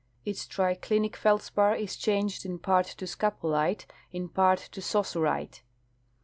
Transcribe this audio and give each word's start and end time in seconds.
Its 0.25 0.47
triclinic 0.47 1.15
feldspar 1.15 1.75
is 1.75 1.95
changed 1.95 2.43
in 2.43 2.57
part 2.57 2.87
to 2.87 3.05
scapolite, 3.05 3.85
in 4.11 4.27
part 4.29 4.57
to 4.57 4.81
saussurite. 4.81 5.61